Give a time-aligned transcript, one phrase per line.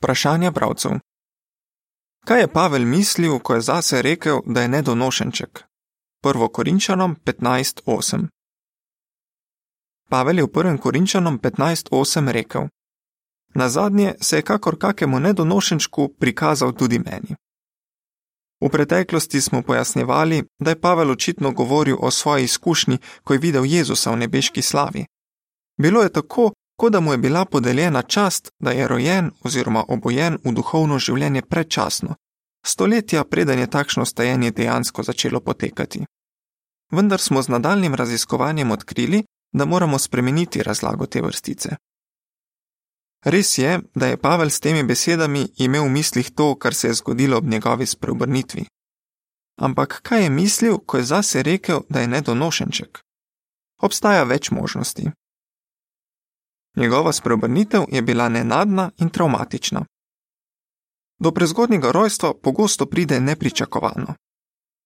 [0.00, 0.92] Vprašanja bravcev.
[2.24, 5.64] Kaj je Pavel mislil, ko je zase rekel, da je nedonošenček?
[6.24, 6.52] 1.
[6.52, 8.26] Korinčanom 15.8.
[10.10, 10.78] Pavel je v 1.
[10.78, 12.62] Korinčanom 15.8 rekel:
[13.54, 17.36] Na zadnje se je kakor kakemu nedonošenčku prikazal tudi meni.
[18.60, 23.64] V preteklosti smo pojasnjevali, da je Pavel očitno govoril o svoji izkušnji, ko je videl
[23.64, 25.06] Jezusa v nebeški slavi.
[25.76, 30.38] Bilo je tako, kot da mu je bila podeljena čast, da je rojen oziroma obojen
[30.44, 32.14] v duhovno življenje predčasno,
[32.66, 36.00] stoletja preden je takšno stajenje dejansko začelo potekati.
[36.92, 41.76] Vendar smo z nadaljnim raziskovanjem odkrili, da moramo spremeniti razlago te vrstice.
[43.24, 46.94] Res je, da je Pavel s temi besedami imel v mislih to, kar se je
[46.94, 48.64] zgodilo ob njegovi spreobrnitvi.
[49.60, 53.04] Ampak kaj je mislil, ko je zase rekel, da je nedonošenček?
[53.82, 55.10] Obstaja več možnosti.
[56.76, 59.84] Njegova spreobrnitev je bila nenadna in traumatična.
[61.18, 64.14] Do prezgodnjega rojstva pogosto pride nepričakovano.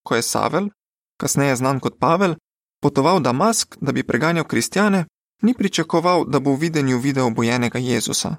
[0.03, 0.69] Ko je Savel,
[1.17, 2.35] kasneje znan kot Pavel,
[2.83, 5.05] potoval Damask, da bi preganjal kristjane,
[5.43, 8.37] ni pričakoval, da bo v videnju videl obojenega Jezusa.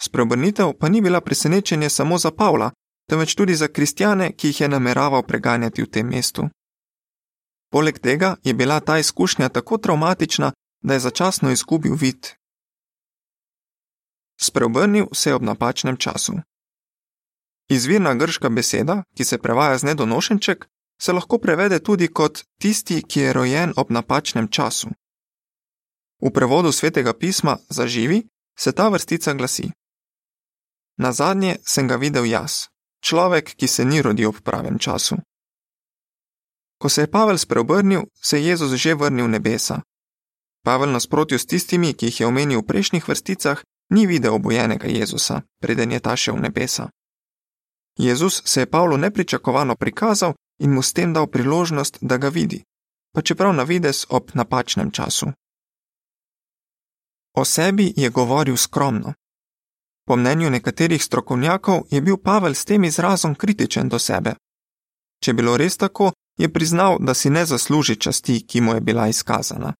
[0.00, 2.70] Spreobrnitev pa ni bila presenečenje samo za Pavla,
[3.10, 6.48] temveč tudi za kristjane, ki jih je nameraval preganjati v tem mestu.
[7.70, 12.26] Poleg tega je bila ta izkušnja tako traumatična, da je začasno izgubil vid.
[14.40, 16.32] Spreobrnil se je ob napačnem času.
[17.68, 20.68] Izvirna grška beseda, ki se prevaja z nedonošenček,
[21.00, 24.88] se lahko prevede tudi kot tisti, ki je rojen ob napačnem času.
[26.20, 29.70] V prevodu svetega pisma za živi se ta vrstica glasi:
[30.96, 32.66] Na zadnje sem ga videl jaz,
[33.00, 35.16] človek, ki se ni rodil ob pravem času.
[36.78, 39.82] Ko se je Pavel spreobrnil, se je Jezus že vrnil v nebesa.
[40.68, 45.40] Pavel nasprotju s tistimi, ki jih je omenil v prejšnjih vrsticah, ni videl obojenega Jezusa,
[45.62, 46.90] preden je ta šel v nebesa.
[47.98, 52.60] Jezus se je Pavlu nepričakovano prikazal in mu s tem dal priložnost, da ga vidi,
[53.14, 55.32] pa čeprav na vides ob napačnem času.
[57.34, 59.14] O sebi je govoril skromno.
[60.06, 64.34] Po mnenju nekaterih strokovnjakov je bil Pavel s tem izrazom kritičen do sebe.
[65.24, 69.08] Če bilo res tako, je priznal, da si ne zasluži časti, ki mu je bila
[69.08, 69.72] izkazana.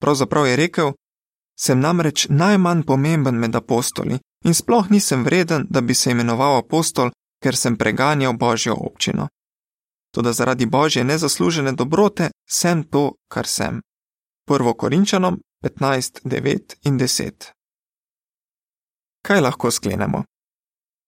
[0.00, 0.92] Pravzaprav je rekel:
[1.58, 7.10] Sem namreč najmanj pomemben med apostoli in sploh nisem vreden, da bi se imenoval apostol,
[7.42, 9.28] ker sem preganjal božjo občino.
[10.14, 13.80] Toda zaradi božje nezaslužene dobrote sem to, kar sem.
[14.48, 14.76] 1.
[14.76, 17.50] Korinčanom 15, 9 in 10.
[19.22, 20.22] Kaj lahko sklenemo?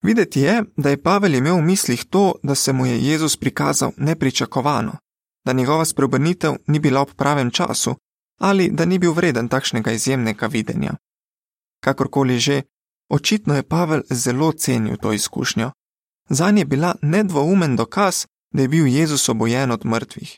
[0.03, 3.91] Videti je, da je Pavel imel v mislih to, da se mu je Jezus prikazal
[3.97, 4.97] nepričakovano,
[5.45, 7.95] da njegova spreobrnitev ni bila ob pravem času
[8.39, 10.93] ali da ni bil vreden takšnega izjemnega videnja.
[11.83, 12.61] Kakorkoli že,
[13.09, 15.71] očitno je Pavel zelo cenil to izkušnjo.
[16.29, 20.37] Za nje je bila nedvoumen dokaz, da je bil Jezus obojen od mrtvih.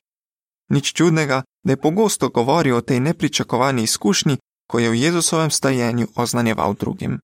[0.69, 6.07] Nič čudnega, da je pogosto govoril o tej nepričakovani izkušnji, ko je v Jezusovem stajenju
[6.15, 7.19] oznanjeval drugim.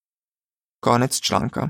[0.79, 1.69] Konec članka.